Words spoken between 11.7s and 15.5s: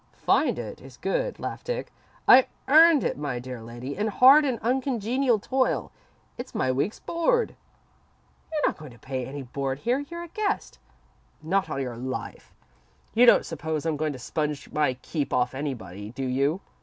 your life. You don't suppose I'm going to sponge my keep